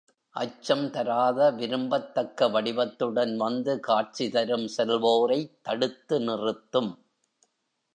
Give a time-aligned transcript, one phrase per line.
[0.35, 6.91] அச்சம் தராத விரும்பத்தக்க வடிவத்துடன் வந்து காட்சி தரும் செல்வோரைத் தடுத்து நிறுத்தும்.